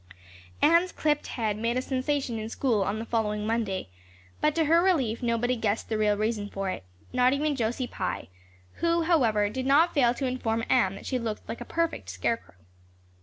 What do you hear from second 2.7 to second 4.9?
on the following Monday, but to her